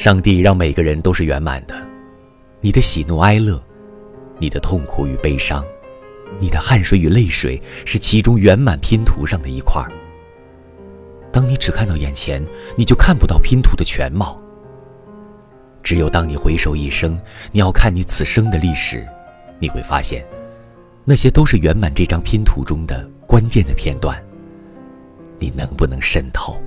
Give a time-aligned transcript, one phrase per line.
[0.00, 1.74] 上帝让每个人都是圆满的。
[2.62, 3.62] 你的喜怒哀乐
[4.38, 5.62] 你的痛苦与悲伤
[6.38, 9.92] 你的汗水与泪水是其中圆满拼图上的一块儿。
[11.30, 12.42] 当你只看到眼前
[12.78, 14.40] 你就看不到拼图的全貌。
[15.82, 17.20] 只有当你回首一生
[17.52, 19.06] 你要看你此生的历史
[19.58, 20.24] 你会发现
[21.04, 24.18] 那些都是圆满这张拼图中的关键的片段。
[25.38, 26.58] 你能不能渗透？